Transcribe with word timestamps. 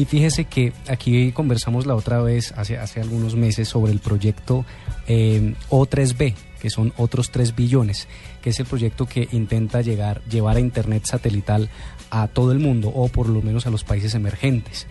Y 0.00 0.06
fíjese 0.06 0.46
que 0.46 0.72
aquí 0.88 1.30
conversamos 1.30 1.84
la 1.84 1.94
otra 1.94 2.22
vez, 2.22 2.54
hace, 2.56 2.78
hace 2.78 3.02
algunos 3.02 3.36
meses, 3.36 3.68
sobre 3.68 3.92
el 3.92 3.98
proyecto 3.98 4.64
eh, 5.06 5.54
O3B, 5.68 6.34
que 6.58 6.70
son 6.70 6.94
otros 6.96 7.30
3 7.30 7.54
billones, 7.54 8.08
que 8.40 8.48
es 8.48 8.58
el 8.60 8.64
proyecto 8.64 9.04
que 9.04 9.28
intenta 9.32 9.82
llegar, 9.82 10.22
llevar 10.24 10.56
a 10.56 10.60
Internet 10.60 11.04
satelital 11.04 11.68
a 12.08 12.28
todo 12.28 12.50
el 12.52 12.60
mundo, 12.60 12.88
o 12.88 13.08
por 13.08 13.28
lo 13.28 13.42
menos 13.42 13.66
a 13.66 13.70
los 13.70 13.84
países 13.84 14.14
emergentes 14.14 14.86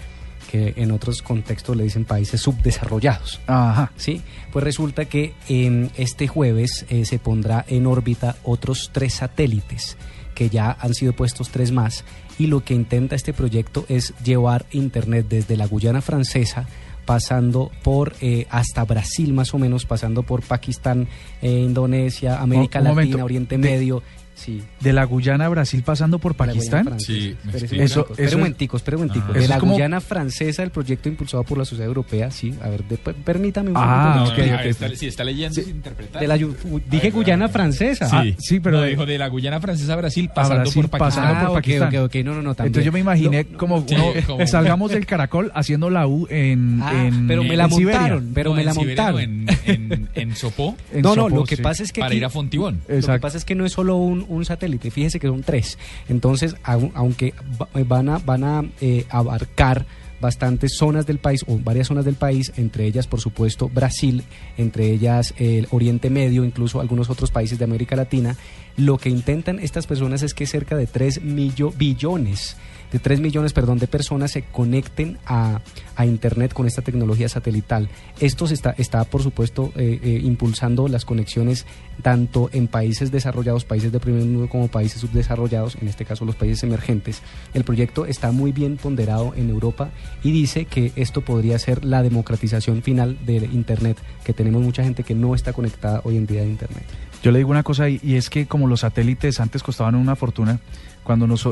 que 0.52 0.76
en 0.78 0.92
otros 0.92 1.24
contextos 1.24 1.76
le 1.76 1.86
dicen 1.86 2.06
países 2.06 2.42
subdesarrollados. 2.42 3.42
Ajá. 3.48 3.92
¿sí? 3.96 4.22
Pues 4.52 4.64
resulta 4.64 5.06
que 5.06 5.34
eh, 5.48 5.90
este 5.98 6.28
jueves 6.28 6.86
eh, 6.90 7.06
se 7.06 7.18
pondrá 7.18 7.66
en 7.68 7.88
órbita 7.88 8.36
otros 8.44 8.92
tres 8.94 9.16
satélites, 9.16 9.98
que 10.40 10.48
ya 10.50 10.72
han 10.80 10.94
sido 10.94 11.12
puestos 11.12 11.50
tres 11.50 11.74
más, 11.74 12.06
y 12.40 12.48
lo 12.48 12.64
que 12.64 12.74
intenta 12.74 13.14
este 13.18 13.34
proyecto 13.34 13.86
es 13.90 14.14
llevar 14.24 14.66
Internet 14.72 15.26
desde 15.30 15.58
la 15.58 15.68
Guyana 15.68 16.00
francesa 16.02 16.66
pasando 17.06 17.72
por 17.84 18.14
eh, 18.22 18.46
hasta 18.52 18.86
Brasil 18.86 19.34
más 19.34 19.54
o 19.54 19.58
menos, 19.58 19.86
pasando 19.86 20.22
por 20.24 20.44
Pakistán, 20.44 21.08
eh, 21.42 21.50
Indonesia, 21.50 22.40
América 22.40 22.80
un 22.80 22.84
Latina, 22.86 23.02
momento. 23.02 23.26
Oriente 23.26 23.58
De- 23.58 23.62
Medio. 23.70 24.04
Sí, 24.40 24.64
De 24.80 24.94
la 24.94 25.04
Guyana 25.04 25.46
a 25.46 25.50
Brasil 25.50 25.84
pasando 25.84 26.18
por 26.20 26.36
Pakistán. 26.36 27.00
Sí. 27.00 27.36
Eso- 27.72 28.08
eso- 28.18 28.36
un 28.38 28.42
momentico, 28.44 28.78
espere 28.78 28.96
un 28.98 29.04
momentico. 29.08 29.28
Ah. 29.30 29.40
De 29.40 29.48
la 29.48 29.56
es 29.56 29.60
como- 29.60 29.74
Guyana 29.74 30.00
francesa, 30.00 30.64
el 30.64 30.70
proyecto 30.70 31.10
impulsado 31.10 31.44
por 31.44 31.58
la 31.58 31.66
Sociedad 31.66 31.88
Europea, 31.88 32.32
sí, 32.32 32.54
a 32.62 32.70
ver, 32.70 32.84
de- 32.86 32.98
permítame 32.98 33.72
un 33.72 33.78
Ah, 33.78 34.16
No, 34.20 34.26
segundito. 34.28 34.42
no, 34.42 34.48
ok, 34.48 34.52
a 34.52 34.56
ok. 34.56 34.60
ver, 34.62 34.68
está, 34.70 34.96
sí, 34.96 35.08
está 35.08 35.24
leyendo 35.24 35.56
sin 35.62 35.70
interpretar. 35.76 36.22
De 36.22 36.28
la 36.28 36.38
Yu- 36.38 36.56
dije 36.90 37.12
Guyana 37.12 37.50
francesa. 37.50 38.08
Ah, 38.12 38.24
sí, 38.38 38.60
pero 38.60 38.78
No, 38.78 38.84
de- 38.84 38.90
dijo 38.92 39.06
de 39.06 39.18
la 39.18 39.28
Guyana 39.28 39.60
francesa 39.60 39.94
a 39.94 39.96
Brasil 39.98 40.28
A 40.32 40.34
pasando 40.34 40.64
Brasil, 40.64 40.82
por 40.84 40.90
Pakistán. 41.00 41.24
pasando 41.24 41.40
Ah, 41.40 41.46
por 41.48 41.56
Pakistán. 41.58 41.88
ok, 41.96 42.02
ok, 42.06 42.16
no, 42.24 42.34
no, 42.36 42.42
no, 42.42 42.56
también. 42.56 42.68
Entonces 42.68 42.86
yo 42.86 42.92
me 42.92 43.00
imaginé 43.00 43.46
No, 43.52 43.58
como, 43.58 43.86
Sí, 43.88 43.96
uno- 43.96 44.06
como- 44.28 44.48
salgamos 44.48 44.92
del 44.92 45.06
caracol 45.06 45.52
haciendo 45.54 45.90
la 45.90 46.08
U 46.08 46.28
en, 46.30 46.80
Ah, 46.82 47.08
en- 47.08 47.28
pero 47.28 47.44
me 47.44 47.58
la 47.58 47.66
en 47.66 47.72
Siberia. 47.72 48.00
montaron, 48.00 48.32
pero 48.34 48.54
me 48.54 48.64
la 48.64 48.74
montaron. 48.74 49.20
en, 49.66 50.10
en, 50.16 50.36
Sopó 50.36 50.76
no, 51.02 51.16
no, 51.16 51.28
lo 51.30 51.44
que 51.44 51.56
sí. 51.58 51.62
pasa 51.62 51.84
es 51.84 51.92
que 51.92 52.02
para 52.02 52.14
ir 52.14 52.24
a 52.24 52.30
Fontibón. 52.30 52.82
Lo 52.88 53.02
que 53.14 53.20
pasa 53.20 53.38
es 53.38 53.46
que 53.46 53.56
no 53.56 53.66
es 53.66 53.74
solo 53.74 53.98
un, 53.98 54.26
un 54.30 54.46
satélite, 54.46 54.92
fíjese 54.92 55.20
que 55.20 55.28
son 55.28 55.42
tres. 55.44 55.78
Entonces, 56.08 56.56
au- 56.64 56.92
aunque 56.96 57.34
va- 57.60 57.68
van 57.86 58.10
a, 58.10 58.18
van 58.20 58.44
a 58.44 58.64
eh, 58.82 59.06
abarcar 59.10 59.86
bastantes 60.22 60.76
zonas 60.78 61.06
del 61.06 61.18
país 61.20 61.44
o 61.48 61.58
varias 61.60 61.88
zonas 61.88 62.06
del 62.06 62.16
país, 62.16 62.52
entre 62.58 62.86
ellas, 62.86 63.08
por 63.08 63.22
supuesto, 63.22 63.70
Brasil, 63.70 64.24
entre 64.58 64.92
ellas 64.92 65.34
el 65.38 65.68
Oriente 65.72 66.10
Medio, 66.10 66.44
incluso 66.44 66.82
algunos 66.82 67.10
otros 67.10 67.32
países 67.32 67.58
de 67.58 67.66
América 67.66 67.96
Latina, 67.96 68.36
lo 68.78 68.98
que 68.98 69.10
intentan 69.10 69.60
estas 69.60 69.88
personas 69.88 70.22
es 70.24 70.34
que 70.34 70.46
cerca 70.46 70.76
de 70.76 70.88
3 70.88 71.22
millo- 71.24 71.74
billones 71.78 72.56
de 72.92 72.98
3 72.98 73.20
millones, 73.20 73.54
perdón, 73.54 73.78
de 73.78 73.86
personas 73.86 74.32
se 74.32 74.42
conecten 74.42 75.20
a, 75.28 75.62
a 75.96 76.08
Internet 76.08 76.54
con 76.54 76.66
esta 76.66 76.82
tecnología 76.82 77.30
satelital. 77.30 77.88
Esto 78.20 78.48
se 78.48 78.56
está, 78.56 78.72
está 78.80 79.04
por 79.04 79.22
supuesto, 79.22 79.72
eh, 79.76 80.00
eh, 80.02 80.20
impulsando 80.24 80.88
las 80.88 81.06
conexiones 81.06 81.68
tanto 82.02 82.50
en 82.52 82.66
países 82.68 83.12
desarrollados, 83.12 83.64
países 83.64 83.92
de 83.92 84.00
primer 84.00 84.24
mundo, 84.26 84.50
como 84.50 84.70
países 84.70 85.02
subdesarrollados, 85.02 85.76
en 85.80 85.88
este 85.88 86.04
caso 86.04 86.26
los 86.26 86.36
países 86.36 86.64
emergentes. 86.64 87.22
El 87.54 87.64
proyecto 87.64 88.08
está 88.08 88.32
muy 88.32 88.52
bien 88.52 88.78
ponderado 88.78 89.34
en 89.36 89.52
Europa 89.52 89.92
y 90.24 90.32
dice 90.32 90.66
que 90.66 90.92
esto 90.96 91.22
podría 91.22 91.58
ser 91.60 91.86
la 91.86 92.04
democratización 92.04 92.82
final 92.84 93.18
de 93.26 93.38
Internet, 93.38 93.98
que 94.24 94.34
tenemos 94.34 94.62
mucha 94.62 94.84
gente 94.84 95.04
que 95.04 95.16
no 95.16 95.36
está 95.36 95.54
conectada 95.54 96.02
hoy 96.04 96.18
en 96.18 96.26
día 96.26 96.42
a 96.42 96.46
Internet. 96.46 96.84
Yo 97.24 97.32
le 97.32 97.40
digo 97.40 97.52
una 97.52 97.64
cosa 97.64 97.90
y, 97.90 98.00
es 98.16 98.30
que 98.30 98.46
como 98.46 98.68
los 98.68 98.82
satélites 98.82 99.40
antes 99.40 99.62
costaban 99.64 99.96
una 99.96 100.16
fortuna, 100.16 100.60
cuando 101.04 101.28
nos, 101.28 101.48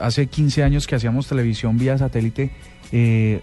hace 0.00 0.26
15 0.26 0.62
años 0.62 0.86
que 0.86 0.94
hacíamos 0.94 1.26
televisión 1.26 1.76
vía 1.78 1.96
satélite, 1.98 2.50
eh, 2.92 3.40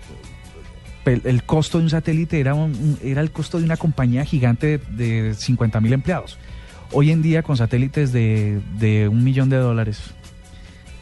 el 1.05 1.43
costo 1.43 1.77
de 1.77 1.83
un 1.83 1.89
satélite 1.89 2.39
era, 2.39 2.53
un- 2.55 2.97
era 3.03 3.21
el 3.21 3.31
costo 3.31 3.59
de 3.59 3.65
una 3.65 3.77
compañía 3.77 4.25
gigante 4.25 4.79
de, 4.89 5.21
de 5.23 5.33
50 5.35 5.79
mil 5.81 5.93
empleados. 5.93 6.37
Hoy 6.91 7.11
en 7.11 7.21
día 7.21 7.43
con 7.43 7.57
satélites 7.57 8.11
de, 8.11 8.59
de 8.79 9.07
un 9.07 9.23
millón 9.23 9.49
de 9.49 9.57
dólares, 9.57 9.99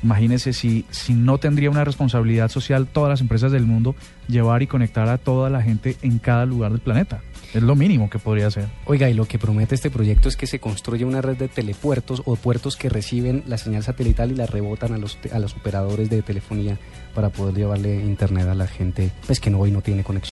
imagínese 0.03 0.53
si, 0.53 0.85
si 0.89 1.13
no 1.13 1.37
tendría 1.37 1.69
una 1.69 1.83
responsabilidad 1.83 2.49
social 2.49 2.87
todas 2.87 3.09
las 3.09 3.21
empresas 3.21 3.51
del 3.51 3.65
mundo 3.65 3.95
llevar 4.27 4.61
y 4.61 4.67
conectar 4.67 5.09
a 5.09 5.17
toda 5.17 5.49
la 5.49 5.61
gente 5.61 5.97
en 6.01 6.19
cada 6.19 6.45
lugar 6.45 6.71
del 6.71 6.81
planeta. 6.81 7.21
Es 7.53 7.61
lo 7.61 7.75
mínimo 7.75 8.09
que 8.09 8.17
podría 8.17 8.47
hacer. 8.47 8.67
Oiga, 8.85 9.09
y 9.09 9.13
lo 9.13 9.25
que 9.25 9.37
promete 9.37 9.75
este 9.75 9.91
proyecto 9.91 10.27
es 10.27 10.35
que 10.35 10.47
se 10.47 10.59
construya 10.59 11.05
una 11.05 11.21
red 11.21 11.37
de 11.37 11.47
telepuertos 11.47 12.23
o 12.25 12.35
puertos 12.35 12.75
que 12.75 12.89
reciben 12.89 13.43
la 13.47 13.57
señal 13.57 13.83
satelital 13.83 14.31
y 14.31 14.35
la 14.35 14.47
rebotan 14.47 14.93
a 14.93 14.97
los, 14.97 15.19
a 15.31 15.39
los 15.39 15.55
operadores 15.55 16.09
de 16.09 16.23
telefonía 16.23 16.79
para 17.13 17.29
poder 17.29 17.53
llevarle 17.53 18.03
internet 18.03 18.47
a 18.47 18.55
la 18.55 18.67
gente 18.67 19.11
pues 19.27 19.39
que 19.39 19.51
no 19.51 19.59
hoy 19.59 19.71
no 19.71 19.81
tiene 19.81 20.03
conexión. 20.03 20.13